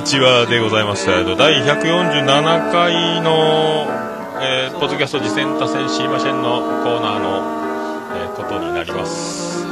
[0.00, 1.06] どうも、こんにちはでございます。
[1.36, 3.84] 第147回の、
[4.40, 7.44] えー、ポッドキャスト次戦多戦知りませんのコーナーの、
[8.16, 9.62] えー、ことになります。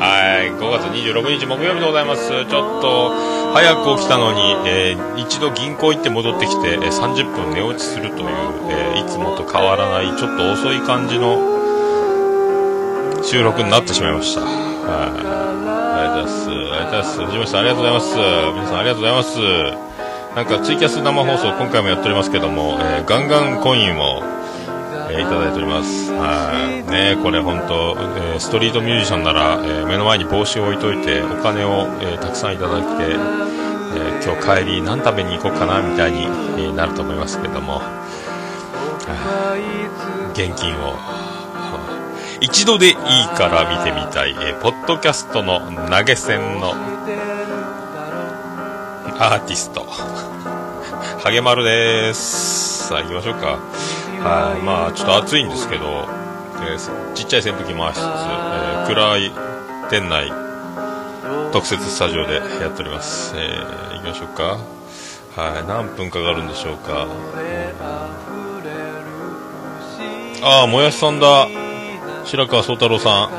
[0.00, 2.28] はい、5月26日木曜日でございます。
[2.28, 3.14] ちょっと、
[3.54, 8.26] 早く起きたのに、えー、一度銀行行って戻ってきて、えー、30分寝落ちするという、
[8.68, 11.38] えー、いつもと変わらない、ちょっと遅い感じの
[13.22, 14.65] 収録になってしまいました。
[14.86, 15.16] はい。
[15.16, 16.46] ありがとうございます。
[16.46, 17.18] ありがとうございます。
[17.26, 18.16] 藤本さん、ありがとうございます。
[18.54, 19.86] 皆さん、ありがとうございます。
[20.36, 24.22] なんか、ツイキャス生放送、今回もやっておりますけども、えー、ガンガンコインを、
[25.10, 26.12] えー、いただいております。
[26.12, 26.90] はい。
[26.90, 37.80] ねこれ本当、えー、ストリートミュージシャンなら、えー、目の前に帽子を置いといて、お金を、えー、たくさんいただいて、えー、今日帰り何食べに行こうかな、みたいに、えー、なると思いますけども、
[40.34, 40.94] 現金を、
[42.40, 42.94] 一度でいい
[43.36, 46.72] から見てみたい、えー、ポッドキャストの投げ銭の
[49.18, 49.80] アーティスト、
[51.22, 52.88] ハゲマルです。
[52.88, 53.46] さあ行きましょうか。
[53.46, 56.06] はい、まあちょっと暑いんですけど、
[56.60, 59.32] えー、ちっちゃい扇風機回しつつ、えー、暗い
[59.88, 60.30] 店内、
[61.52, 63.32] 特設スタジオでやっております。
[63.36, 64.58] えー、行きましょうか。
[65.40, 67.06] はい、何分かかるんでしょうか。
[70.42, 71.65] ああ、もやしさんだ。
[72.26, 73.30] 白川宗太郎さん。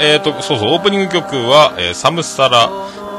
[0.00, 2.70] えっ、ー、と、そうそう、オープニング曲は、えー、サムスサラ、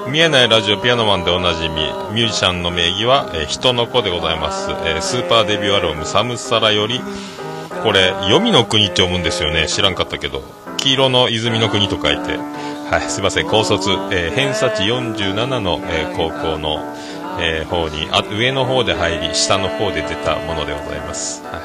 [0.10, 4.70] 見えないラジオピアノマンでおなじみ、ミュージシャンの名義は、えー、人の子でございます。
[4.86, 7.02] え、スーパーデビューアルバム、サムスサラより、
[7.84, 9.68] これ、黄泉の国って読むんですよね。
[9.68, 10.42] 知らんかったけど。
[10.78, 12.38] 黄色の泉の国と書いて。
[12.90, 16.96] はい、すいません、高卒、え、偏差値47の、え、高校の、
[17.40, 21.44] えー、方にあ、上の方で入り、下の方で出たものでございます。
[21.44, 21.60] は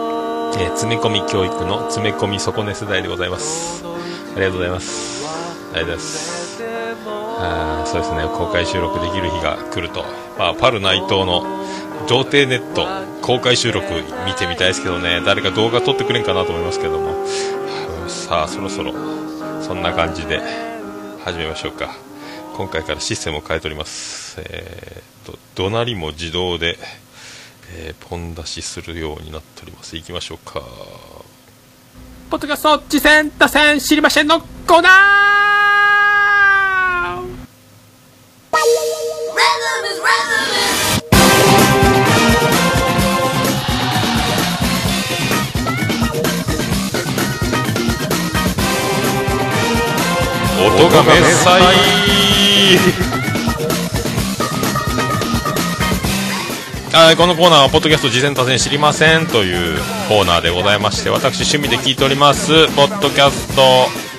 [0.00, 0.03] い
[0.64, 3.84] えー、詰め込み教育の詰め込み損ね世代でございます。
[3.84, 5.26] ありがとうございます。
[5.74, 6.64] ありがとうございます。
[7.38, 8.22] あそうですね。
[8.24, 10.04] 公開収録できる日が来ると、
[10.38, 11.42] まあ、パル内藤の
[12.08, 12.86] 童貞ネット
[13.20, 13.86] 公開収録
[14.26, 15.20] 見てみたいですけどね。
[15.24, 17.26] 誰か動画撮ってくれんかなと思いますけども。
[18.08, 18.92] さあそろそろ
[19.62, 20.40] そんな感じで
[21.24, 21.94] 始めましょうか。
[22.56, 24.40] 今回からシステムを変えております。
[24.40, 26.78] えー、と怒鳴りも自動で
[27.76, 29.96] えー、ポン出しするようになっております。
[29.96, 30.62] 行きましょうか。
[32.30, 35.24] ポッドキャスト次戦打線知りませんのコーナー。
[50.66, 51.64] 音がめっさい
[56.96, 62.68] あこのコーナーはポッドキャスト事前多戦知りませんというコーナーでございまして私趣味で聞いております。
[62.76, 63.62] ポッドキャスト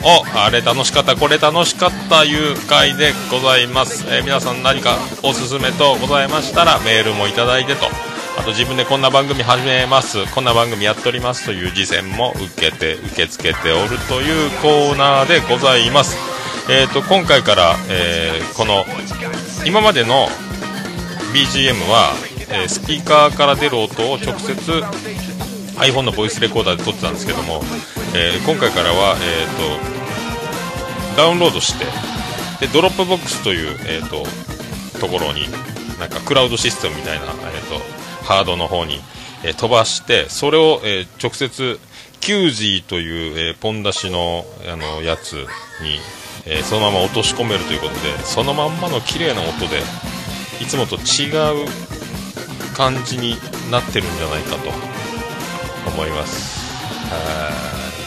[0.03, 7.86] をあれ楽しかったこれ楽しかったいう回でございます、えー、皆さん何かおすすめとございましたらメールもいただいてと。
[8.38, 10.25] あと自分でこんな番組始めます。
[10.34, 16.18] こんな番組やっておりますという事前も受けて受け付けておるというコーナーでございます。
[16.69, 18.84] えーと、今回から、えー、この
[19.66, 20.27] 今までの
[21.33, 24.53] BGM はえ、スピーカーから出る音を直接
[25.77, 27.62] iPhone のボイスレコーダーで撮ってたんですけども、
[28.13, 31.86] え、今回からは、えーと、ダウンロードして
[32.59, 34.24] で Dropbox という、えーと、
[35.00, 35.44] ところに
[36.00, 37.80] なんかクラウドシステムみたいな、えーと、
[38.24, 39.00] ハードの方に、
[39.44, 41.80] え飛ばしてそれを、え直接
[42.21, 46.00] QG という、えポン出しのあのやつに、
[46.45, 49.81] えそのまま落とし込めるということでそのまんまの綺麗な音で
[50.62, 51.30] いつもと違
[51.63, 51.68] う
[52.75, 53.38] 感じに
[53.72, 54.69] なってるんじゃないかと
[55.89, 56.56] 思います。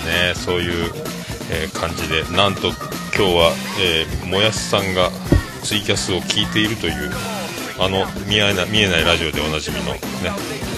[0.05, 0.91] ねそういう、
[1.51, 2.25] えー、感じで。
[2.37, 2.69] なんと
[3.17, 5.11] 今日は、えー、もやしさんが
[5.63, 7.11] ツイキャスを聞いているという
[7.79, 9.99] あの見えない見えないラジオでおなじみのね、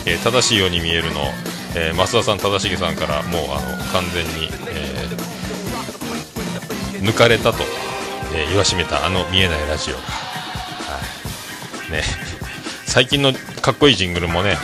[0.07, 1.21] えー、正しいように見えるの、
[1.77, 5.09] え、増田さん正しげさんからもうあの完全に、え、
[7.01, 7.65] 抜かれたと、
[8.35, 11.01] え言わしめたあの見えないラジオが、は
[11.89, 11.93] い。
[11.93, 12.03] ね、
[12.91, 13.33] 最近の
[13.63, 14.57] かっこいいジングルもね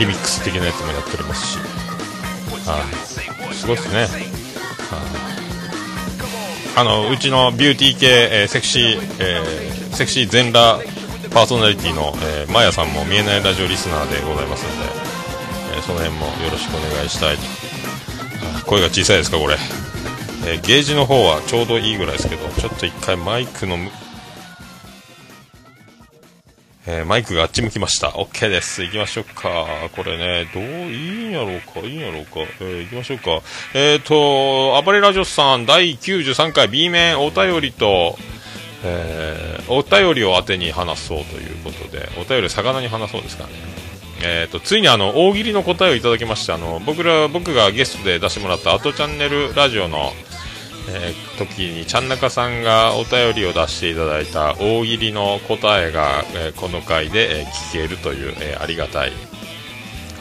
[0.00, 1.58] リミックス的なやつもやっておりますし、
[2.66, 2.82] は
[3.52, 4.00] い、すごいですね、
[4.90, 4.98] は
[6.74, 10.82] い、あのうちのビューティー系、えー、セクシー、えー、セクシー全裸
[11.30, 14.90] パーソナリティの、えー、マヤさんも見えないラジオリスナーでございますので、
[15.76, 17.36] えー、その辺もよろしくお願いしたい
[18.66, 19.54] 声が小さいですかこれ、
[20.48, 23.78] えー、ゲージの方はちょうどいいぐらいですけどちょっと一回マイクの
[26.88, 28.10] えー、マイクがあっち向きました。
[28.10, 28.84] OK です。
[28.84, 29.66] 行きましょうか。
[29.96, 32.40] これね、どう、いいんやろうか、いいんやろうか。
[32.60, 33.42] えー、行きましょうか。
[33.74, 38.16] えっ、ー、と、暴れラジオさん、第93回 B 面お便りと、
[38.84, 43.50] えー、お便りを当てに話そうということで、お便り魚に話そうですかね。
[44.22, 50.12] えーと、ついにあの大喜利の答えをいただきましてあの僕ら僕がゲストで出してもらった「アトチャンネルラジオの」
[50.88, 59.12] えー、時にちゃんなかさんがお便りを出していただいた大喜利の答えが、えー、この回で、えー、聞けるという、えありがたい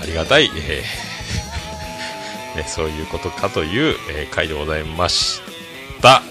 [0.01, 0.83] ありがたい、え
[2.57, 5.41] ね、そういうことかという、え回でございまし
[6.01, 6.21] た。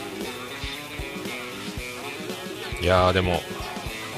[2.80, 3.42] いやでも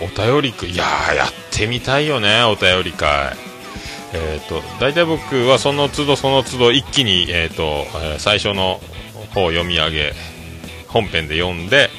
[0.01, 0.85] お便りくいや
[1.15, 3.37] やってみたいよねお便り会。
[4.13, 8.81] えっ、ー、と大体僕はその都度その都度一気にえっ、ー、と、え最初の
[9.45, 10.13] を読み上げ
[10.89, 11.91] 本編で読んで、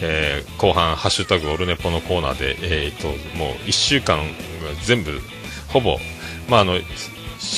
[0.00, 4.20] えー、後半「ハッシュタグオルネポ」のコーナーで、えーと、もう1週間
[4.84, 5.20] 全部
[5.68, 5.98] ほぼ、
[6.48, 6.78] まあ、あの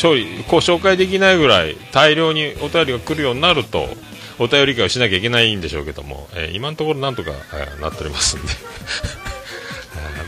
[0.02, 3.88] 処理こう紹介できないぐらい大量にお便りが来るようになると
[4.38, 8.48] お便り会をしなきゃいけないんでしょうけども、えー、今のところなんとか、えー、なっておりますんで。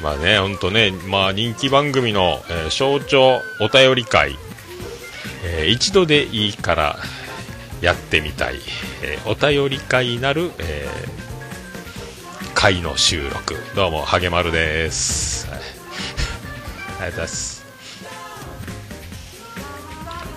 [0.02, 4.34] まあね、本当ね、まあ人気番組の、えー、象徴お便り会、
[5.44, 6.98] えー、一度でいいから
[7.80, 8.60] やってみたい、
[9.02, 13.56] えー、お便り会なる、えー、会の収録。
[13.74, 15.74] どうもハゲマルです、ありがとう
[16.96, 17.64] ございます。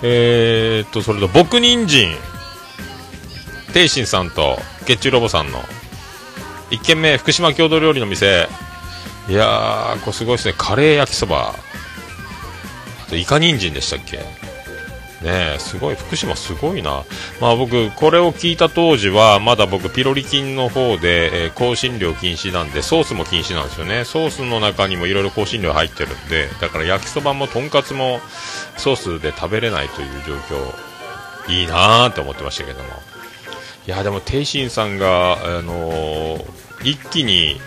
[0.02, 2.14] えー、っとそれと僕人参。
[3.72, 5.60] 天心さんと月中ロボさんの
[6.70, 8.48] 1軒目福島郷土料理の店。
[9.28, 10.54] いやーこれすごいですね。
[10.56, 11.54] カレー焼きそば。
[13.06, 14.24] あとイカ人参でしたっけ？
[15.24, 17.04] ねすごい福島すごいな、
[17.40, 24.04] まあ、僕これを聞いた当時はまだ僕ピロリ菌の方で、えー、香辛料禁止なんでソースも禁止なんですよね。
[24.04, 28.20] ソースの中にもいろいろ香辛料入ってるんでだから焼きそばもとんかつも
[28.76, 30.94] ソースで食べれないという状況。
[31.48, 32.88] いいなーって思ってましたけども。
[33.86, 36.44] いやでも天心さんが、あのー、
[36.84, 37.60] 一気に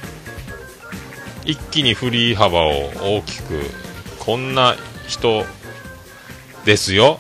[1.46, 3.62] 一気に振り幅を大きく
[4.20, 4.76] こんな
[5.08, 5.46] 人
[6.66, 7.20] ですよ。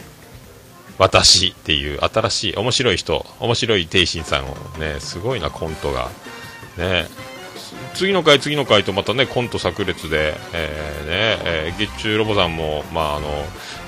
[0.97, 6.09] 私っていう新しい面白い人面白い定心さんをねすごいなコントが。
[6.77, 7.07] ね。
[7.93, 13.27] 次の回次の回とまたねコント炸裂で、えー、ねえー、月中ロボさんもまああの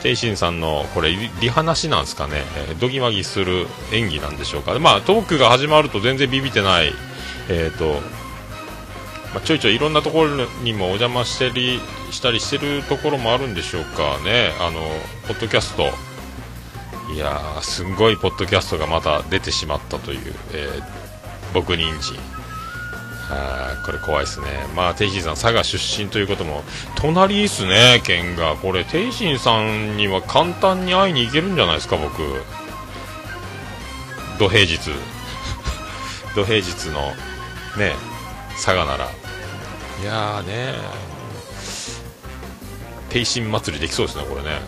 [0.01, 4.77] 天心さんのこれリハなしなんですかね、えー、ドギマギする演技なんでしょうか。
[4.79, 6.91] まあトークが始まると全然ビビってない
[7.49, 8.01] えっ、ー、と
[9.33, 14.53] まあ、ちょいちょいいろんなところにもお邪魔してりしたりしてるところもあるんでしょうかね。
[14.59, 14.81] あの
[15.27, 16.08] ポッドキャスト。
[17.13, 20.83] いやー、すんごいポッドキャストがまた出てしまったという、えー、
[21.53, 22.17] 僕人参。
[23.89, 24.45] これ怖いですね。
[24.75, 26.63] まあ、天心さん、佐賀出身ということも、
[26.95, 28.55] 隣ですね、県が。
[28.55, 32.21] これ、天心さんには簡単に会いに行けるんじゃないですか、僕。
[34.37, 34.91] 土平日。
[36.35, 37.15] 土平日の、
[37.77, 37.95] ね、
[38.53, 39.09] 佐賀なら。
[40.01, 40.75] いやーね、
[43.09, 44.61] 天心祭りできそうですね、これね。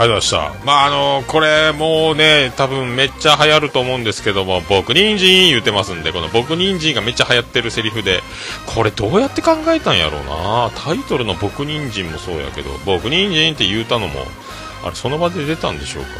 [0.00, 0.64] ありがとうございました。
[0.64, 8.22] まあ、あのー、これ、もうね、多分めっちゃ流行ると思うんですけども、僕人参言うてますんで、この僕人参がめっちゃ流行ってるセリフで、
[8.64, 14.22] これどうやって考えたんやろうなタイトルの僕人参もそうやけど、僕人参って言うたのも、
[14.84, 16.08] あれ、その場で出たんでしょうか。
[16.08, 16.16] ね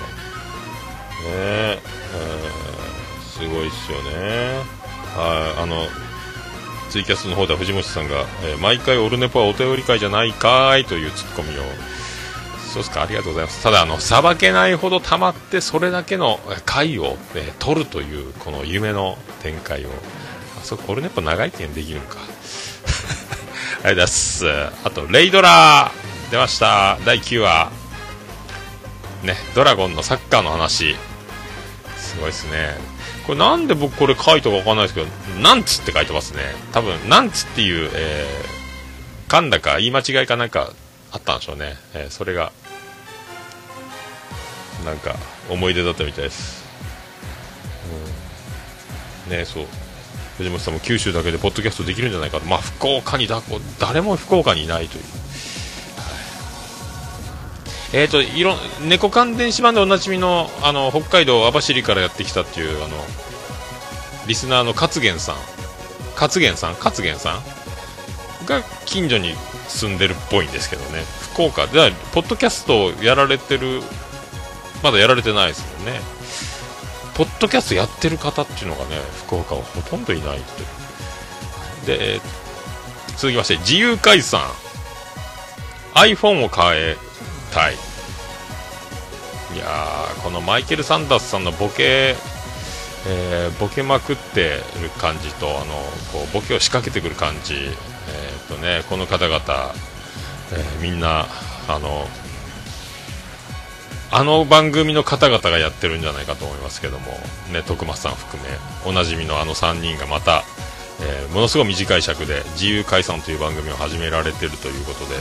[1.30, 1.78] え、
[3.32, 4.58] すごいっすよね。
[5.16, 5.86] はい、あの、
[6.90, 11.62] ツイキャスの方では藤本さんが、えー、毎回オルネポはお便り会じゃないかーいというツッコミを
[12.70, 13.62] そうですか、ありがとうございます。
[13.64, 19.88] ただ、あの、さばけないほど溜まって、それだけの回を、ね、取るという、この夢の展開を。
[20.60, 22.18] あ、そう、これね、やっぱ長い点できるのか。
[22.22, 22.30] ありが
[23.82, 24.48] とうございます。
[24.84, 26.98] あと、レイドラー出ました。
[27.04, 27.72] 第9話。
[29.24, 30.96] ね、ドラゴンのサッカーの話。
[31.96, 32.76] すごいですね。
[33.26, 35.06] これなんで僕これ書いたかわかんないですけど、
[35.42, 36.54] なんつって書いてますね。
[36.70, 40.72] 多分、なんつっていう、えー、噛んだか言い間違いかなんか
[41.12, 42.52] あったんでしょうね、えー、それが
[44.84, 45.16] なんか
[45.48, 46.64] 思い出だったみたいです、
[49.26, 49.66] うん、ねそう。
[50.38, 52.46] 藤本さんも九州だけでポッドキャストできるんじゃないかと。
[52.46, 53.42] まあ福岡にだ
[53.78, 55.04] 誰も福岡にいないという、
[57.92, 58.54] えっ、ー、といろ
[58.88, 62.96] 猫関電子版でおなじみのあの北海道網走からやってきたっていうあの
[64.26, 65.36] リスナーの勝元さん。
[66.14, 66.74] 勝元さん？
[66.74, 67.34] 勝元さ
[68.44, 68.46] ん？
[68.46, 69.34] が近所に
[69.68, 71.02] 住んでるっぽいんですけどね。
[71.32, 73.82] 福岡でポッドキャストをやられてる
[74.82, 76.00] まだやられてないですもんね。
[77.14, 78.96] ポッドキャストやってる方っていうのがね
[79.26, 80.40] 福岡はほとんどいないっ
[81.84, 81.96] て。
[81.96, 82.20] で
[83.16, 84.40] 続きまして自由解散。
[85.94, 86.96] iPhone を変え
[87.52, 87.74] たい。
[89.54, 92.14] いやーこのマイケル・サンダースさんのボケ
[93.06, 95.74] えー、ボケまくってる感じとあの
[96.12, 99.40] こうボケを仕掛けてくる感じ、えーとね、この方々、
[100.52, 101.26] えー、みんな
[101.68, 102.06] あの
[104.12, 107.06] あの番組の方々がやってるんじゃないかと思いますけども、
[107.52, 108.48] ね、徳松さん含め
[108.84, 110.42] おなじみのあの3人がまた、
[111.00, 115.14] えー、ものすごい短い尺で自由解散という番組を始められてるということで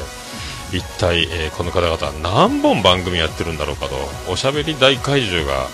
[0.77, 3.96] 一体、えー、この方々は何本番組やってるんだろうかと
[4.31, 5.67] おしゃべり大怪獣が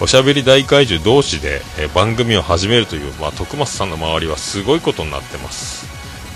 [0.00, 5.86] おしゃべり大怪獣同士で、えー、番組を始めるという、まあ、徳松さんの周りはすごいことになってます。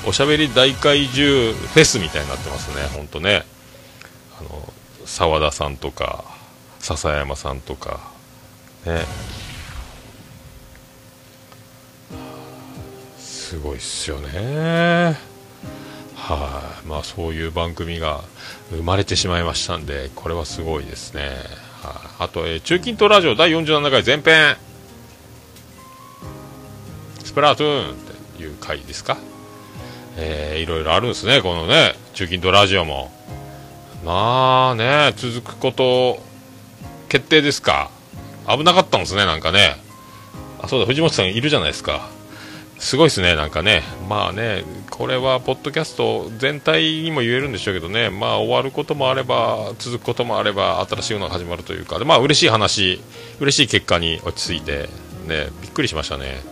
[0.04, 3.44] おしゃべり大怪獣フェスみたいになってますね本当ね。
[4.40, 4.71] あの
[5.04, 6.24] 澤田さんとか
[6.78, 8.00] 笹山さんとか
[8.86, 9.04] ね
[13.18, 15.16] すごいっすよね
[16.14, 18.22] はい、まあ、そういう番組が
[18.70, 21.30] 生まれてしまいましたんで、これはすごいですね。
[21.82, 24.56] はあ、あと、えー、中近東ラジオ第47回前編、
[27.24, 27.94] スプラトゥーンっ
[28.36, 29.18] ていう回ですか？
[30.16, 33.10] えー、いろいろあるんですね、このね、中近東ラジオも。
[34.04, 36.20] まあね、続くこと、
[37.08, 37.90] 決定ですか。
[38.48, 39.76] 危なかったんですね、なんかね。
[40.60, 42.08] あ、そうだ、藤本さんいるじゃないですか。
[42.78, 53.00] すごいですね、なんかね、まあね、これはポッドキャスト全体にも言えるんでしょうけどね、まあ終わることもあれば、続くこともあれば、新しいのが始まるというか、まあ嬉しい話、
[53.38, 54.88] 嬉しい結果に落ち着いて、
[55.28, 56.42] ね、びっくりしましたね。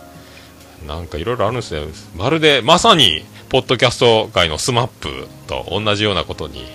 [0.87, 1.85] なんかいろいろあるんですね。
[2.15, 6.65] まるで、まさに、ポッドキャスト界の SMAP と同じようなことに、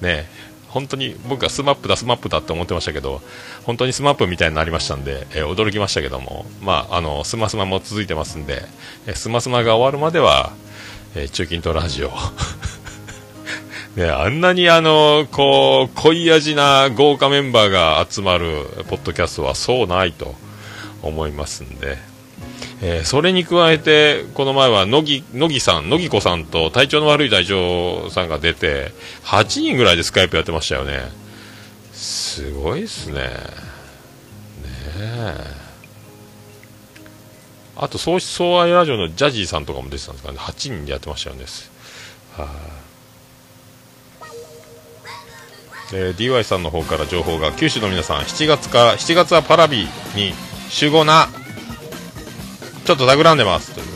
[0.00, 0.28] ね、
[0.68, 3.22] 本当に僕は SMAP だ、 SMAP だって思ってましたけど、
[3.64, 8.62] 本当に SMAP みたいになりましたんで、えー、驚きましたけども、まあ、あの、スマスマも続いてますんで、
[9.06, 10.52] えー、スマスマが終わるまでは、
[11.14, 12.12] えー、中近東ラジオ。
[13.96, 20.34] ね、あんなにあの、こう、濃い味な豪華メンバーが集まるポッドキャストはそうないと
[21.02, 21.96] 思いますんで、
[22.80, 28.92] えー、それに加えて、この前は乃木乃木さん、乃木子さんと体調の悪い隊長さんが出て、
[29.24, 31.10] 8人ぐらいでスカイプやってましたよね。
[31.92, 33.22] すごいっすね。
[33.22, 33.28] ね
[34.96, 35.68] え。
[37.76, 40.38] あと、総総愛ラジオのジャジーさんとかも出てたんですかね。
[40.38, 41.44] 8人でやってましたよね。
[42.36, 42.78] はあ
[45.92, 50.34] えー、DY さんの方から情報が九州の皆さん7月か7月はパラビに
[50.68, 51.28] 集合な
[52.88, 53.86] ちょっと企んでますという。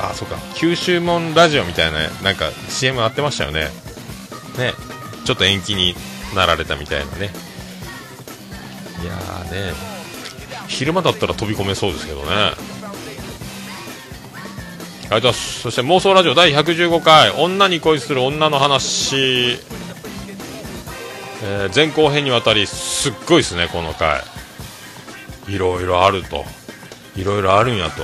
[0.00, 0.38] あそうか。
[0.54, 3.64] 九州門ラジオみたいななんか CM やってましたよね。
[4.56, 4.72] ね。
[5.26, 5.94] ちょっと延期に
[6.34, 7.30] なられたみたいなね。
[9.02, 9.74] いやーね。
[10.68, 12.26] 昼間だったら飛び込めそうですけどね。
[12.30, 12.54] あ
[15.10, 15.60] りがとうございます。
[15.60, 17.30] そして妄想ラジオ第115回。
[17.32, 19.16] 女に恋する女の話、
[21.42, 24.22] えー、前後編にわたりすっごいですねこの回。
[25.48, 26.46] いろいろあると。
[27.16, 28.02] いろいろあるんやと。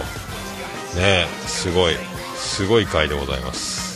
[0.98, 1.94] ねすごい
[2.36, 3.88] すごい回でございます。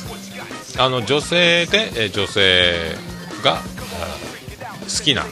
[0.78, 2.96] あの女性で、え女性
[3.42, 3.58] が
[4.82, 5.24] 好きな。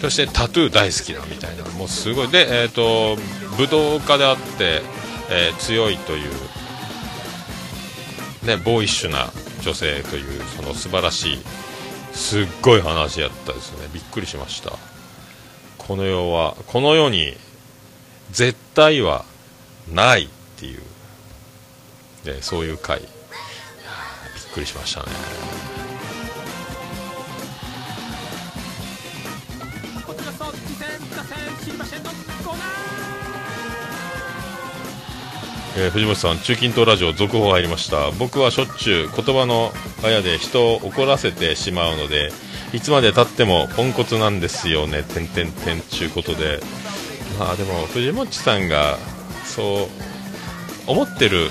[0.00, 1.64] そしてタトゥー大好きなみたいな。
[1.78, 2.28] もうすごい。
[2.28, 3.16] でえっ、ー、と
[3.56, 4.82] 武道家であって、
[5.30, 6.30] えー、強いという
[8.46, 9.30] ねボーイッシュな
[9.62, 11.38] 女性というその素晴らしい
[12.12, 13.88] すっごい話やったですね。
[13.92, 14.72] びっくりしました。
[15.78, 17.34] この世はこの世に
[18.30, 19.24] 絶対は
[19.92, 20.82] ないっていう
[22.24, 23.00] でそういう回。
[23.00, 23.08] びっ
[24.54, 25.06] くりしましたね。
[35.76, 38.10] えー、藤本さん、中近東ラジオ続報入りました。
[38.12, 42.32] 僕はしょっちゅう言葉のあやで人を怒らせてしまうので
[42.72, 46.60] いつまでたってもポンコツなんですよね、てんてんてんちゅうことで。
[47.38, 48.98] まあでも藤本さんが
[49.44, 49.88] そ
[50.86, 51.50] う思ってる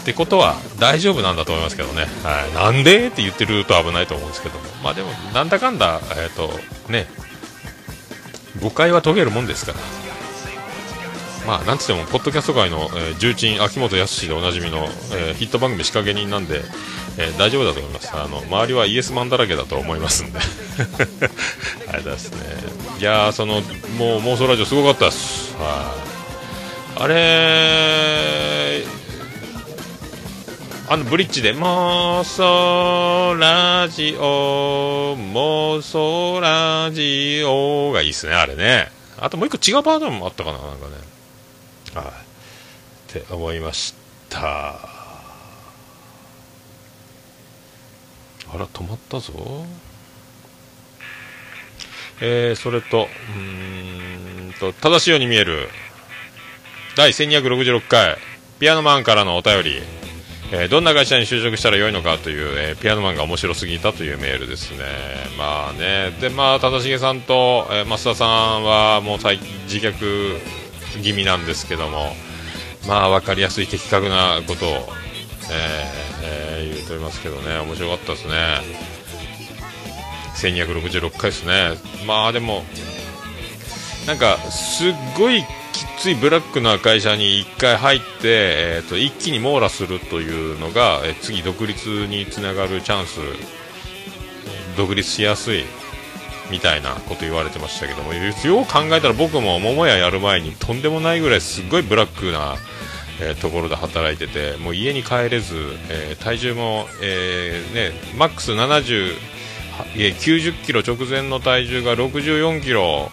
[0.00, 3.08] ってことは大丈夫なんだと思いますけどね、はい、なんで？
[3.08, 6.50] って言ってると危ないと思うんですけども、まあでも、なんだかんだ、えーと
[6.90, 7.06] ね、
[8.62, 9.78] 誤解は解けるもんですから、
[11.48, 16.60] まあ、なんつっても、ポッドキャスト界の、えー、重鎮、秋元康でおなじみの、えー、ヒット番組仕掛け人なんで、
[17.16, 18.14] えー、大丈夫だと思います。
[18.14, 20.40] あの、周りはイエスマンだらけだと思いますんで。
[21.88, 22.38] あれですね。
[23.00, 23.62] いやその、
[23.96, 25.56] もう妄想ラジオすごかったです。
[25.56, 25.94] は
[26.98, 27.02] い。
[27.04, 28.84] あれ
[30.90, 38.90] あのブリッジで妄想ラジオ、妄想ラジオがいいっすね、あれね。
[39.16, 41.07] あともう一個違うパートもあったかな、なんかね。
[41.94, 42.04] はい。
[42.06, 43.94] って思いまし
[44.28, 44.98] た。
[48.50, 49.32] あら止まったぞ。
[52.20, 55.68] えー、それとうんと正しいように見える。
[56.96, 58.16] 第1266回
[58.58, 59.82] ピアノマンからのお便り、
[60.50, 64.84] えーどんな会社に就職したらよいのかという、えーピアノマンが面白すぎたというメールですね。
[65.38, 66.10] まあね。
[66.20, 69.38] でまあ忠重さんと、えー増田さんはもう最
[69.70, 70.38] 自虐
[71.02, 72.12] 気味なんですけども
[72.86, 74.82] まあ分かりやすい的確なことを、えー
[76.22, 78.60] えー言うとおりますけどね面白かったですね。
[80.36, 81.70] 1266回ですね。
[82.06, 82.62] まあでも
[84.06, 85.42] なんかすっごい
[85.72, 93.20] きついブラックな会社に1回入って、えー、と一気に網羅するというのが、えー次独立につながるチャンス。
[94.76, 95.64] 独立しやすい。
[96.50, 102.56] みたいなこと言われてましたけどもよう考えたら僕も桃屋やる前にとんでもないぐらいすっごいブラックな、
[103.20, 105.54] えーところで働いててもう家に帰れず、
[105.90, 109.14] えー体重も、えーね、マックス70、
[109.94, 113.10] 90キロ直前の体重が64キロ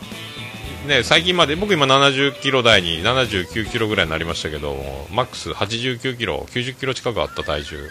[0.87, 4.75] ね、最近まで僕今70キロ台に79キロぐらいになりましたけど
[5.11, 7.89] マックス89キロ90キロ近くあった体重、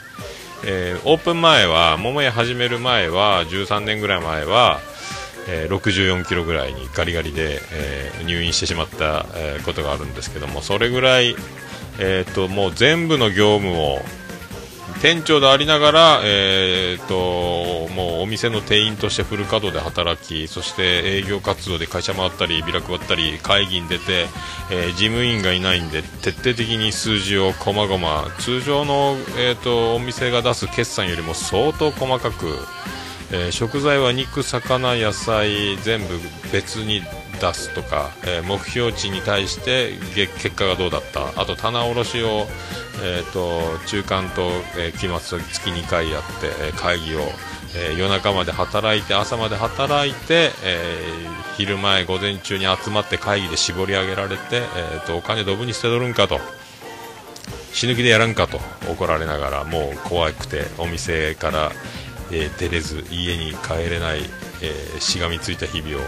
[0.64, 4.80] えーオープン前は桃屋始める前は13年ぐらい前は、
[5.48, 11.36] えー64キロぐらいにガリガリで、えー入院してしまった、えーことがあるんですけどもそれぐらい、
[11.98, 13.98] えー、ともう全部の業務を
[15.04, 24.26] 店長でありながら、えー、ともうお店の店員としてフル稼働で働きそして営業活動で会社回ったりビラ配ったり会議に出て、
[24.70, 32.56] えー事務員がいないんで徹底的に数字をこまごま通常の、えー、とお店が出す決算よりも相当細かく、
[33.34, 36.06] えー食材は肉、魚、野菜全部
[36.52, 37.02] 別に
[37.40, 42.46] 出すとか、えー目標値に対して結果がどうだったあと棚卸しを、
[43.02, 47.22] えー、と中間と、えー期末月2回やって、えー会議を、
[47.76, 56.38] えー夜中まで働いて朝まで働いて、えー昼前、午前中に集まって会議で絞り上げられて、えー、とお金ドブに捨てとるんかと。
[57.72, 61.72] 死ぬ気でやらんかと怒られながらもう怖くてお店から、
[62.34, 64.20] えー出れず家に帰れない、
[64.60, 66.00] えーしがみついた日々を。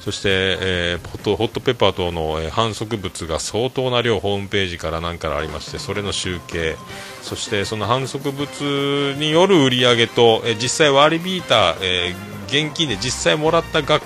[0.00, 0.28] そして、
[0.60, 6.76] えーホットホットペッパー等の、えー反則物が相当な量ホームページから何からありましてそれの集計。
[7.22, 12.14] そしてその反則物による売り上げと、えー実際割り引いた、え
[12.48, 14.04] 現金で実際もらった額、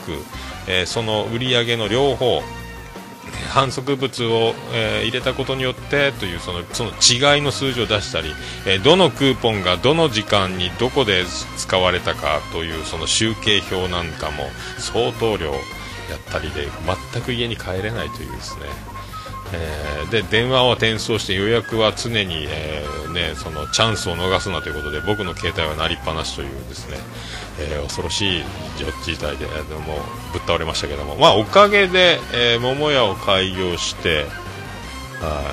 [0.66, 2.42] えその売り上げの両方。
[3.50, 8.32] 反則物を、えー入れたことによってというそのその違いの数字を出したり、
[8.66, 11.24] えーどのクーポンがどの時間にどこで
[11.56, 14.44] 使われたかというその集計表なんかも
[14.78, 15.60] 相当量やっ
[16.30, 16.68] たりで
[17.12, 18.62] 全く家に帰れないというですね、
[19.52, 26.96] えーで電話を転送して予約は常に、えね、そのチャンスを逃すなということで僕の携帯は鳴りっぱなしというですね、
[27.58, 28.44] えー恐ろしい
[29.04, 29.98] 事態で、でも
[30.32, 34.26] ぶっ倒れましたけども、まあ、おかげで、えー桃屋を開業して、
[35.20, 35.52] は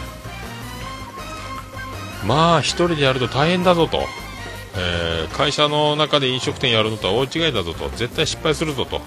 [2.23, 2.27] い。
[2.27, 3.99] まあ一人でやると大変だぞと、
[4.75, 7.89] えー会社の中で飲食店やるのとは大違いだぞと。
[7.89, 9.01] 絶対失敗するぞと。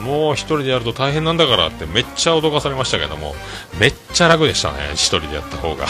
[0.00, 3.34] もう一人でやると大変なんだからってめっちゃ脅かされましたけども。
[3.78, 5.86] めっちゃ楽でしたね一人でやった方が。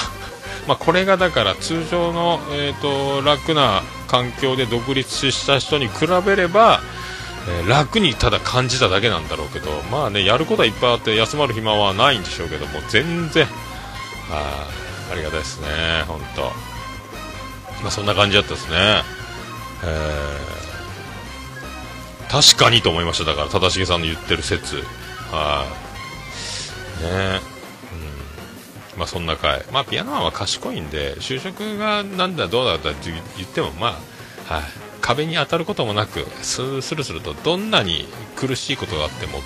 [0.66, 6.80] まあこれがだから通常の、えー、と楽な環境で独立した人に比べれば、
[7.48, 13.46] えー楽にただ感じただけなんだろうけどまあねやることはいっぱいあって休まる暇はないんでしょうけども全然
[14.30, 14.68] あ
[15.10, 15.66] ありがたいですね
[16.06, 16.42] 本当。
[17.82, 18.76] まあそんな感じだったですね。
[19.84, 20.62] えー
[22.32, 23.24] 確かにと思いました。
[23.30, 24.76] だから忠重さんの言ってる説。
[25.30, 25.66] は
[26.98, 27.04] い。
[27.04, 27.51] ね。
[28.96, 29.64] まあそんな回。
[29.72, 33.98] まあピアノマンは賢いんで就職がなんだどうだったって言ってもま
[34.48, 34.62] あはい。
[35.00, 39.40] 壁に当たることもなくススルスルとどんなに苦しいことがあっても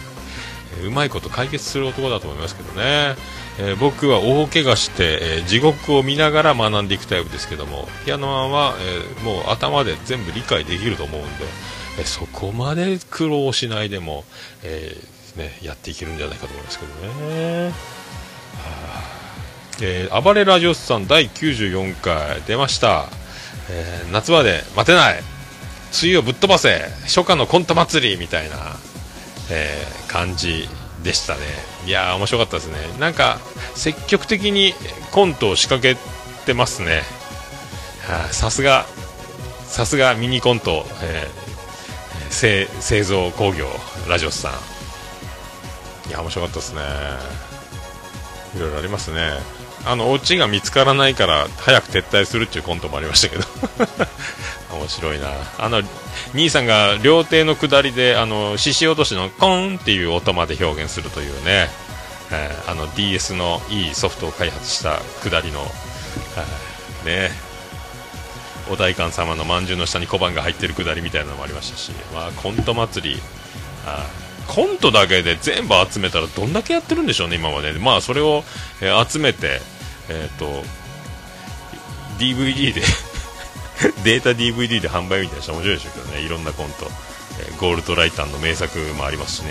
[0.85, 3.17] うまいこと解決する男だと思いますけどね、
[3.59, 11.29] えー僕は大怪我して、えー地獄を見ながら学んでいくタイプですけどもピアノマンは、えーもう頭で全部理解できると思うんで、
[12.01, 14.25] えそこまで苦労しないでも、
[14.63, 14.95] え
[15.37, 17.73] ね、やっていけるんじゃないかと思いますけどね。
[19.83, 23.07] えー暴れラジオスさん第94回出ました、
[23.71, 25.19] えー夏まで待てない。
[26.03, 26.81] 梅雨をぶっ飛ばせ。
[27.05, 28.57] 初夏のコント祭りみたいな、
[29.51, 30.69] えー感じ
[31.03, 31.41] でしたね。
[31.87, 32.77] いやー面白かったですね。
[32.99, 33.39] なんか
[33.75, 34.73] 積極的に
[35.13, 36.01] コントを仕掛け
[36.47, 37.03] てますね。
[38.31, 38.87] さすが
[39.67, 41.47] さすがミニコント、えー
[42.31, 43.67] 製製造工業
[44.09, 46.09] ラジオスさん。
[46.09, 46.81] いや面白かったですね。
[48.57, 49.33] いろいろありますね。
[49.87, 53.45] あのオチが見つからないから早く撤退するっていうコントもありましたけど。
[54.77, 55.29] 面白いな。
[55.59, 55.83] あの
[56.35, 61.71] 兄さんが料亭の下りであの獅子落としのコーンっていう音まで表現するというね、
[62.33, 65.63] えー、あの DS のいいソフトを開発した下りの、
[67.05, 67.31] ね。
[68.69, 73.23] お代官様のまんじゅうの下に小判が入ってるくだりみたいなのもありましたし、まあ、コント祭り。
[73.87, 74.05] あ
[74.49, 78.45] コントだけで全部集めたらどんだけやってるんでしょうね、今まで、まあ、それを、
[78.81, 79.61] えー、集めて、
[80.09, 80.63] えーと、
[82.19, 82.83] DVD で
[84.05, 86.21] データ DVD で販売みたいな人面白いでしょうけどね。
[86.21, 86.91] いろんなコント、
[87.41, 89.51] えー、ゴールドライターの名作もありますしね、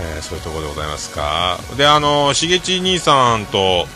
[0.00, 1.58] えー、そういうところでございますか。
[1.76, 3.86] であのしげち兄さんと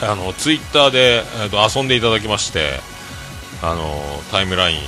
[0.00, 2.80] あのツイッターで、えーと、遊んでいただきまして
[3.62, 4.78] あのタイムライン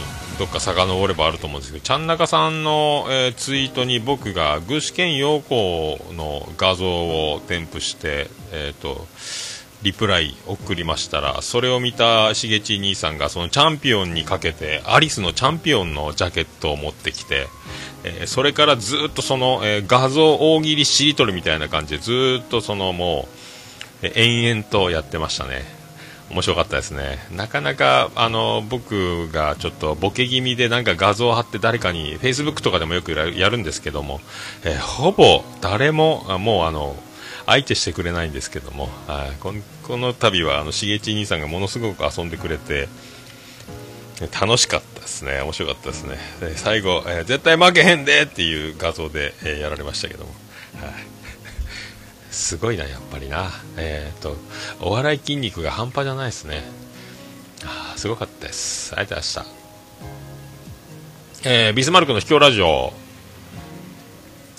[0.40, 9.06] どっか遡ればあると思うんですけど、ちゃんなかさんの、えー、ツイートに僕が具志堅用高の画像を添付して、えーと、
[9.82, 17.46] リプライ送りましたら、それを見たしげち兄さんがそのチャンピオンにかけて、アリスのチャンピオンのジャケットを持ってきて、
[18.04, 23.28] えー、それからずっとその、えー、画像大喜利しりとりみたいな感じでずっとそのも
[24.02, 25.79] う、えー、延々とやってましたね。
[26.30, 34.20] 面白かったですね、なかなかあの僕がちょっとボケ気味でなんか画像を貼って誰かに Facebook とかでもよくやるんですけども、
[34.64, 36.94] えー、ほぼ誰ももうあの
[37.46, 42.88] 相手してくれないんですけども、はい、このこの度はあのしげち兄さんがものすごく遊んでくれて
[44.40, 50.30] 楽しかったですね、面白かったですね、で最後、えー、絶対負けへんでっていう画像で、えー、やられましたけども。
[50.80, 51.09] はい。
[52.30, 53.50] すごいな、やっぱりな。
[53.76, 54.36] えっ、ー、と、
[54.80, 56.62] お笑い筋肉が半端じゃないですね。
[57.64, 58.94] あすごかったです。
[58.94, 61.50] ありがとうございました。
[61.50, 62.92] えー、ビスマルクの秘境ラジオ。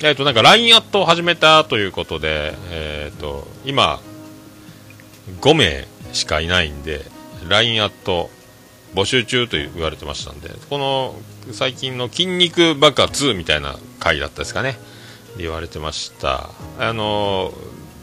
[0.03, 4.01] えっ、ー、と、なんか LINE アットを始めたということで、えっ、ー、と、今、
[5.41, 7.05] 5名しかいないんで、
[7.47, 8.29] LINE アット
[8.95, 11.15] 募集中と言われてましたんで、この
[11.53, 14.77] 最近の筋肉バカ2みたいな回だったですかね。
[15.37, 16.49] 言われてました。
[16.79, 17.53] あの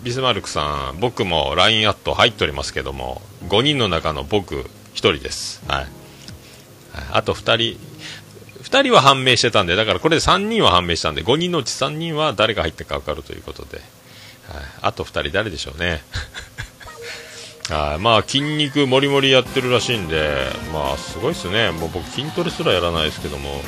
[0.03, 5.63] ビスマルクさん僕も LINE アット入っておりますけども5人の中の僕1人です。
[5.67, 5.87] はい。
[7.13, 7.81] あと2人
[8.63, 13.85] 2人は判明してたんでだからこれで3人は判明したんで5人のうち3人は誰が入ったか分かるということで、はい、
[14.83, 16.03] あと2人誰でしょうね。
[17.71, 21.71] あ まあ筋肉もりもりやってるらしいんでまあすごいですね。
[21.71, 23.63] もう僕筋トレすらやらないですけども。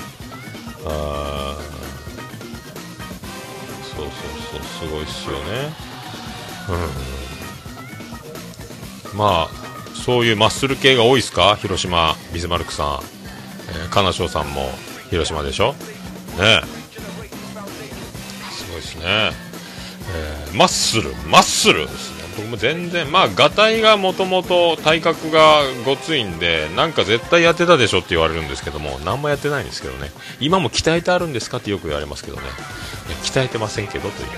[0.87, 1.57] あ
[4.81, 5.73] すごいっすよね。
[9.13, 9.19] うん。
[9.19, 9.55] まあ
[9.95, 11.55] そういうマッスル系が多いですか？
[11.57, 13.01] 広島ビズマルクさん、
[13.69, 14.71] えー、金賞さんも
[15.11, 15.75] 広島でしょ？
[16.39, 16.63] ね
[18.51, 21.13] すごいですね、えー、マッスル？
[21.29, 22.20] マッスルですね。
[22.37, 30.11] 僕も全然まあがたいがもともと体格がごついんでなんか絶対やってたでしょって言われるんですけども何もやってないんですけどね。
[30.41, 32.43] 今も鍛えてあるんですかってよく言われますけどね。
[33.23, 34.29] 鍛えてませんけどという、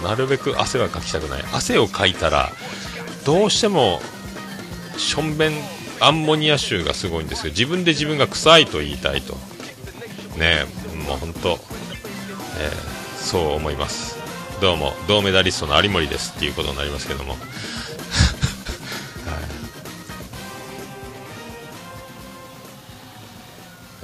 [0.00, 1.44] えー、なるべく汗はかきたくない。
[1.52, 2.50] 汗をかいたら
[3.24, 4.00] どうしても
[4.96, 5.52] しょんべん
[6.00, 9.34] アンモニア臭がすごいんですけど自分で自分が臭いと言いたいと。
[10.38, 10.64] ね
[11.06, 11.56] もう本当、えー、
[13.16, 14.09] そう思います。
[14.60, 17.34] どうも銅メダリストの有森ですっていうことになりますけども。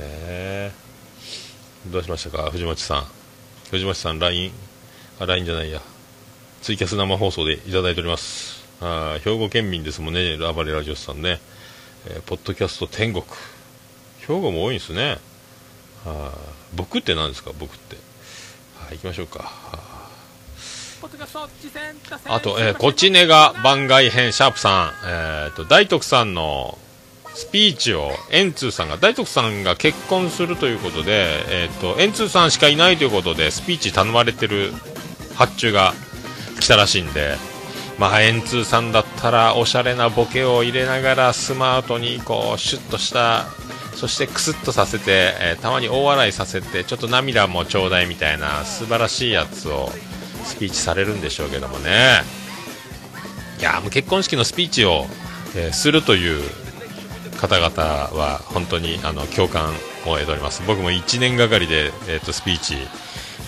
[0.01, 3.07] えー、どうしましたか藤本さん。
[3.71, 4.51] 藤町さん LINE
[5.21, 5.83] あ LINE じゃないや。
[6.62, 8.64] ツイキャス生放送でいただいております。
[8.81, 11.38] あ兵庫県民ですもんねラバレラジオスさんね、
[12.07, 13.27] えー、ポッドキャスト天国。
[14.21, 15.19] 兵庫も多いんですね。
[16.07, 16.33] あ
[16.73, 17.97] 僕って何ですか僕って。
[18.79, 19.86] はい行きましょうか。
[22.29, 26.79] あと、えー、こちねが番外編シャープさん、えーと大徳さんの
[27.37, 34.73] スピーチを円通さんが大徳さんが結婚するということで、えーと、円通さんしかいないということでスピーチ頼まれてる
[35.35, 35.92] 発注が
[36.61, 37.37] 来たらしいんで、
[37.99, 43.45] まあ、円通さんだったらおしゃれなボケを入れながらスマートにこうシュッとした
[43.95, 49.90] そしてクスッとさせて、えー、たまに大笑いさせてちょっと涙もちょうだいみたいな素晴らしいやつを
[50.47, 52.23] スピーチされるんでしょうけどもね。
[53.59, 55.07] いやもう結婚式のスピーチを、
[55.57, 56.43] えー、するという
[57.37, 57.69] 方々
[58.19, 59.71] は本当にあの共感
[60.07, 60.63] を得ております。
[60.67, 62.75] 僕も1年がかりで、えーと、スピーチ、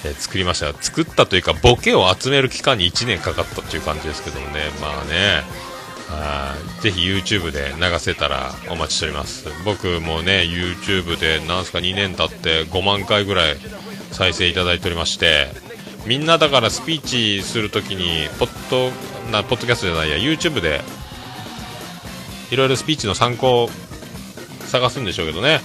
[0.04, 0.72] えー、作りました。
[0.82, 4.60] 作ったというかボケを集める期間に1年かかったという感じですけどもね。
[4.80, 5.42] まあね。
[6.10, 9.46] あぜひ YouTube で流せたらお待ちしております。
[9.64, 13.56] 僕もね YouTube でなんすか2年経って5万回ぐらい
[14.12, 15.67] 再生いただいておりまして。
[16.08, 18.90] みんなだからスピーチするときにポッド
[19.30, 20.80] なポッドキャストじゃないや YouTube で
[22.50, 23.68] いろいろスピーチの参考
[24.60, 25.60] 探すんでしょうけどね。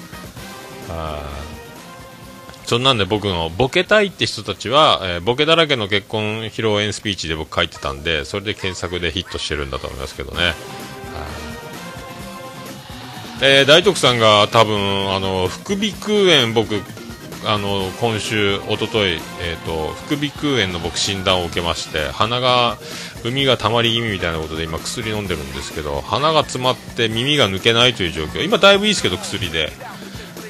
[2.65, 10.53] そんなんで僕のボケたいって人たちは、えー、ボケだらけの結婚披露宴スピーチで僕書いてたんでそれで検索でヒットしてるんだと思いますけどね。
[13.41, 16.82] えー、大徳さんが多分あの副鼻腔炎僕
[17.45, 22.77] あの今週、おととい、えーと、副鼻腔炎の僕診断を受けまして鼻が
[23.25, 28.43] 海がたまり気味みたいなことで今薬飲んでるんですけど鼻が詰まって耳が抜けないという状況。
[28.43, 29.69] 今だいぶいいですけど薬で、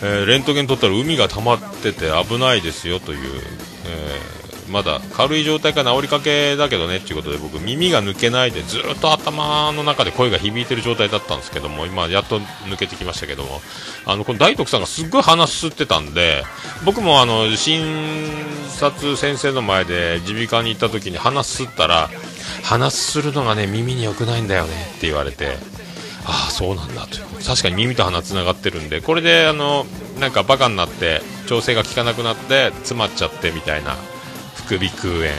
[0.01, 3.41] えー、レントゲン取ったら海が溜まってて危ないですよという、
[3.88, 13.62] えーまだ軽い状態か治りかけだけどねっていうことで僕耳が抜けないでずっと頭の中で声が響いてる状態だったんですけども今やっと抜けてきましたけども
[14.06, 16.43] あのこの大徳さんがすっごい鼻すってたんで
[16.86, 17.84] 僕もあの診
[18.69, 22.10] 察先生の前で耳鼻科に行った時に鼻すったら
[22.63, 25.58] 鼻するのがね耳に良くないんだよねって言われて
[26.26, 29.86] ああそうなんだと確かに耳と鼻つながってるんでこれであの
[30.19, 33.97] なんかバカになって調整が効かなくなって詰まっちゃってみたいな
[34.65, 35.32] 副鼻腔炎。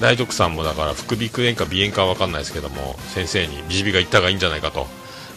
[0.00, 4.86] 大徳さんもだから副鼻腔炎か鼻炎か分かんないですけども先生にビジビが言った方がいいんじゃないかと。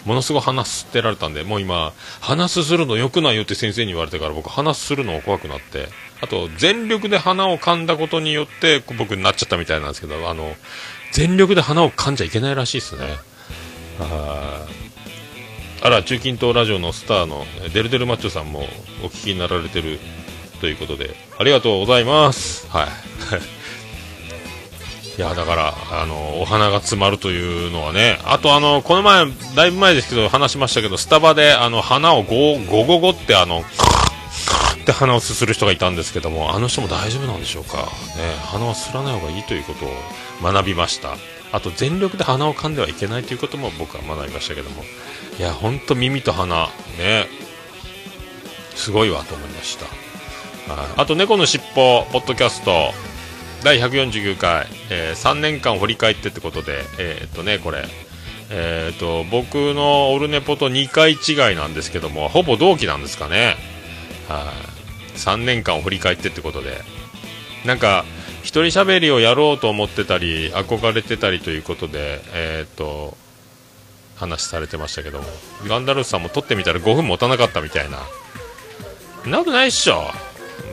[0.05, 5.89] ものすごい鼻すってられたんでもう今鼻すするのよくないよって先生に言われてから僕鼻すするの怖くなって。
[6.21, 10.55] あと全力で鼻を噛んだことによって僕になっちゃったみたいなんですけどあの
[11.11, 13.01] 全力で鼻を噛んじゃいけないらしいですね。
[13.99, 14.65] あ
[15.81, 18.61] あら中近東ラジオのスターのデルデルマッチョさんも
[19.03, 19.99] お聞きになられてる
[20.65, 22.67] ということで、ありがとうございます。
[22.69, 22.87] はい。
[25.15, 33.63] いや、だから、あの、お花が詰まるというのはね、あとあの、この前、だいぶ前ですけど、話しましたけど、スタバで、あの、花をゴゴゴゴってあの、
[34.81, 37.77] って鼻をすする人がいたんですけども、あの人も大丈夫なんでしょうか。
[37.77, 37.85] ね、
[38.45, 39.93] 鼻はすらない方がいいということを
[40.41, 41.15] 学びました。
[41.51, 44.83] あと、全力で鼻を噛んではいけないということも僕は学びましたけども、
[45.37, 47.27] いや、ほんと耳と鼻、ね、
[48.75, 50.04] すごいわと思いました。
[50.97, 52.91] あと、猫のしっぽ、ポッドキャスト、
[53.63, 57.85] 第149回、えー、3年間振り返ってってことで、えー、っとね、これ、
[58.49, 63.57] えー、っと、僕のオルネポと2回違いなんですけども、ほぼ同期なんですかね。
[64.27, 64.53] は
[65.13, 66.81] い、3年間を振り返ってってことで、
[67.65, 68.05] なんか、
[68.41, 73.17] 一人喋りをやろうと思ってたり、憧れてたりということで、えっと、
[74.15, 75.25] 話されてましたけども、
[75.67, 77.99] ガンダルフさんも撮ってみたら5分持たなかったみたいな。
[79.25, 80.03] なくないっしょ。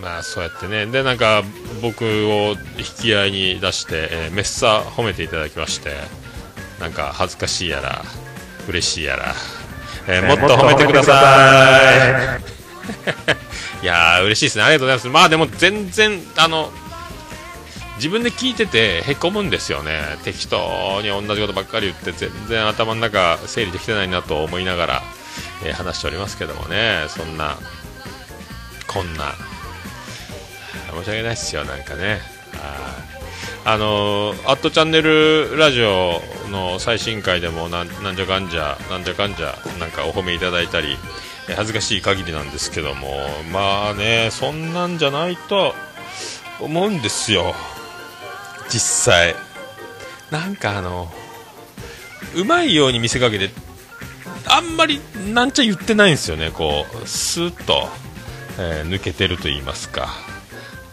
[0.02, 0.86] まあそうやってね。
[0.86, 1.44] でなんか
[1.80, 5.92] 僕を引き合いに出して、えー、めっさ褒めていただきまして
[6.80, 8.02] なんか恥ずかしいやら
[8.68, 9.34] 嬉しいやら、
[10.08, 12.40] えー、もっと褒めてくださ
[13.80, 13.84] い。
[13.84, 13.86] い。
[13.86, 14.64] やー嬉しいですね。
[14.64, 15.08] ありがとうございます。
[15.08, 16.72] まあでも全然あの
[17.96, 20.00] 自分で聞いててへこむんですよね。
[20.24, 25.02] 適当に同じことばっかり言って全然頭の中整理できてないなと思いながら、
[25.64, 27.04] えー、話しておりますけどもね。
[27.06, 27.56] そんな
[28.88, 29.34] こんな
[30.90, 32.20] 申し訳ないっすよ、なんかね。
[33.64, 40.96] あの、アットチャンネルラジオの最新回でもなんなんじゃかんじゃ、なんじゃかんじゃ、なんかお褒めいただいたり、
[41.54, 43.20] 恥ずかしい限りなんですけども、
[43.52, 45.74] まあね、そんなんじゃないと
[46.60, 47.54] 思うんですよ、
[48.68, 49.36] 実際。
[50.30, 51.12] なんかあの、
[52.34, 53.50] うまいように見せかけて、
[54.46, 55.00] あんまり
[55.32, 57.88] なんちゃ言ってないんですよね、こう、スーッと、
[58.58, 60.31] えー、抜けてると言いますか。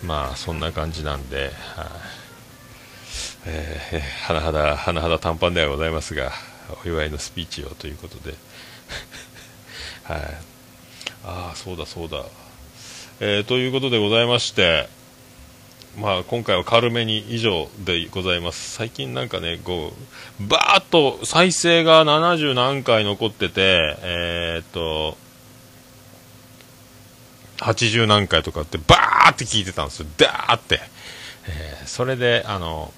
[0.04, 2.20] まあそんな感じなんで、はあ
[3.46, 6.32] えー、甚だ甚だ短パンではございますが
[6.84, 8.36] お祝いのスピーチをということで、
[10.04, 10.20] はい、
[11.26, 12.24] ああそうだそうだ、
[13.20, 14.88] えー、ということでございまして
[15.98, 18.76] まあ、今回は軽めに以上でございます。
[18.76, 19.92] 最近なんかね、こ
[20.40, 25.18] う、バーっと再生が70何回残ってて、えー、っと、
[27.60, 30.08] 80何回とかってバーって聞いてたんですよ。
[30.18, 30.80] ダーって、
[31.48, 32.94] えー、それであの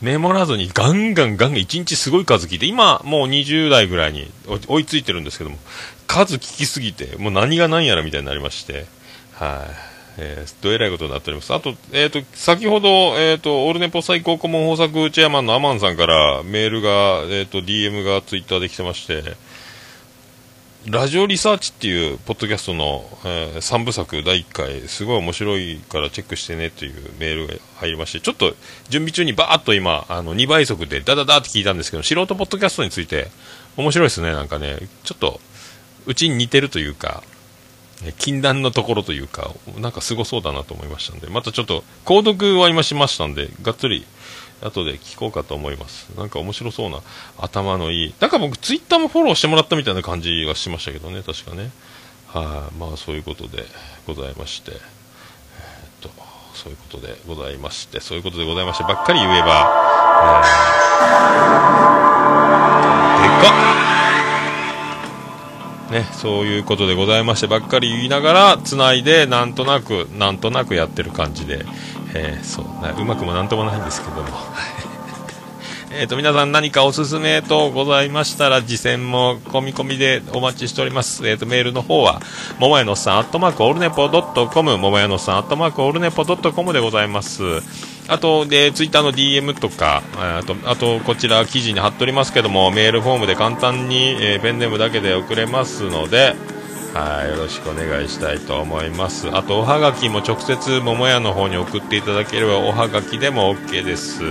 [0.00, 4.30] メモらずにガンガンガンガン1日すごい数聞いて今もう20代ぐらいに
[4.68, 5.56] 追いついてるんですけども
[6.06, 8.86] 数聞きすぎてもう何が何やらみたいになりまして
[9.34, 9.74] はい、
[10.18, 11.52] えー、どえらいことになっております。
[11.52, 16.90] あと,、えーと、先ほど、えーと、オールネポ最高顧問豊作チェアマンのアマンさんからメールが、
[17.28, 19.22] えーと DM がツイッターで来てまして
[20.86, 28.54] ラジオリサーチっていうポッドキャストの、えー、3部作第1回、すごい面白いからチェックしてねというメールが入りまして、ちょっと
[28.88, 33.28] 準備中にバーっと今、あの2倍速でダダダって聞いたんですけど、素人ポッドキャストについて
[33.76, 35.40] 面白いですね、なんかね、ちょっと
[36.06, 37.24] うちに似てるというか、
[38.18, 44.06] 禁断のところというか、なんかすごそうだなと思いましたんで、またちょっと、購読は今しましたんで、がっつり、
[44.62, 46.10] 後で聞こうかと思います。
[46.16, 47.00] なんか面白そうな、
[47.38, 48.14] 頭のいい。
[48.20, 51.70] なんか僕、ツイッターもフォローしてもらったみたいな感じがしましたけどね、確かね。
[52.28, 53.64] はい、まあそういうことで
[54.06, 54.80] ございまして、えーっ
[56.00, 56.10] と、
[56.54, 60.78] そういうことでございまして、そういうことでございまして、ばっかり言えば、えー
[63.22, 63.68] でかっ
[65.90, 71.64] ね、そういうことでございましてばっかり言いながらつないでなんとなくなんとなくやってる感じで、
[72.14, 72.64] えーそう。
[73.02, 74.28] うまくもなんともないんですけども。
[75.90, 82.20] えと皆さん何かおすすめとございましたら次戦も込み込みでお待ちしております、えー、とメールの方は
[82.58, 87.42] ももやのさんアットマークオルネポドットコムももやのさんアットマークオルネポドットコムでございます。
[88.08, 96.34] あとでツイッターの DM とかあとあとこちら記事に貼っておりますけどもメールフォームで簡単に、えーペンネームだけで送れますので
[96.94, 99.28] はい、よろしくお願いしたいと思います。
[99.28, 104.22] あと、おはがきも直接、桃屋の方に送っていただければ、おはがきでも OK です。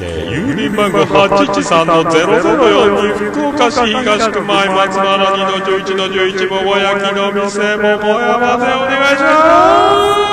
[0.00, 9.26] えー郵便番号813-0042福岡市東区前松原2の11の11桃焼きの店桃山でお願いしま
[10.24, 10.27] す。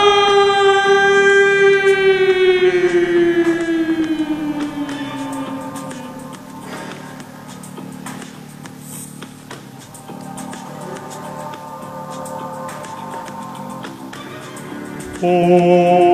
[15.27, 16.04] Oh.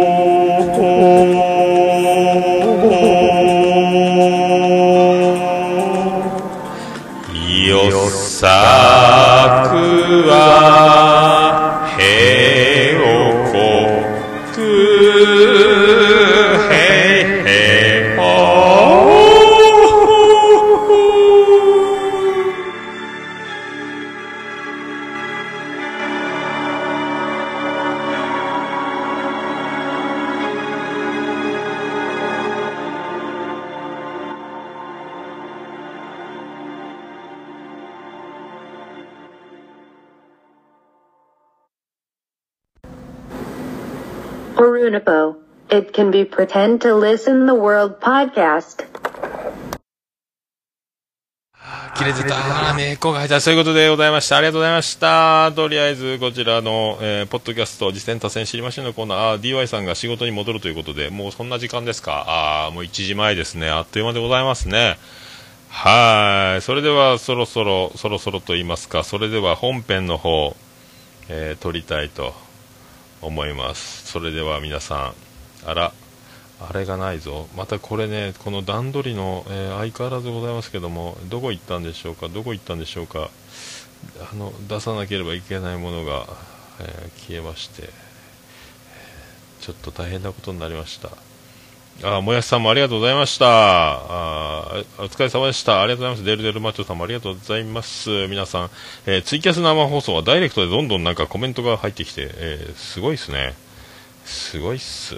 [45.82, 48.86] It can be pretend to listen the world podcast.
[51.98, 52.36] 切れてた。
[52.70, 53.42] あー、ね、こが入った。
[53.42, 54.38] そういうことでございました。
[54.38, 55.52] ありがとうございました。
[55.56, 62.26] とりあえず、こちらの、えーポッドキャスト、実践多戦知りましょうのコーナー、あー DY さんが仕事に戻るということで、もうそんな時間ですか？
[62.28, 63.70] あーもう1時前ですね。
[63.70, 64.98] あっという間でございますね。
[65.70, 66.62] はい。
[66.62, 70.56] それでは、そろそろ、そろそろと言いますか、それでは本編の方、
[71.30, 72.34] えー撮りたいと
[73.22, 74.08] 思います。
[74.12, 75.14] それでは皆さん、
[75.66, 75.94] あら、
[76.60, 83.30] あれがないぞ、またこれね、この段取りの、えー相変わらずございますけども、どこ行ったんでしょうか、どこ行ったんでしょうか、
[84.32, 86.26] あの出さなければいけないものが、
[86.80, 87.90] えー消えまして、
[89.62, 91.10] ちょっと大変なことになりました。
[92.04, 93.46] あもやしさんもありがとうございました。
[93.48, 95.82] あお疲れ様でした。
[95.82, 96.24] ありがとうございます。
[96.24, 98.28] デルデルマッチョさんもありがとうございます。
[98.28, 98.70] 皆さん、
[99.06, 103.54] えーツイキャス生放送はダイレクトでどんどんなんかコメントが入ってきて、えーすごいですね。
[104.26, 105.16] すごいっす。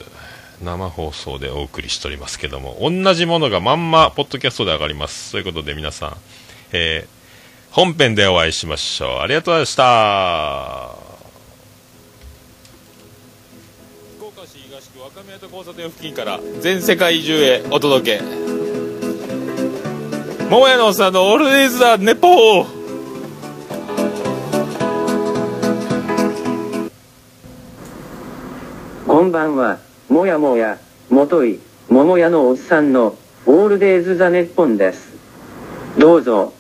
[0.63, 5.32] 生放送でお送りしておりますけども、同じものがまんま、ポッドキャストで上がります。
[5.32, 6.17] ということで皆さん、
[6.71, 7.23] えー
[7.73, 9.19] 本編でお会いしましょう。
[9.21, 10.92] ありがとうございました。
[14.19, 18.23] 福岡市東区若宮と交差点付近から全世界中へお届け。
[20.52, 22.67] 桃屋のおっさんのオールディーズ・ザ・ネポー
[29.08, 29.79] こんばんは、
[30.13, 30.77] もやもや、
[31.09, 31.59] もとい、
[31.89, 33.15] ももやのおっさんの、
[33.47, 35.11] オールデイズ・ザ・ネッポンです。
[35.97, 36.53] どうぞ、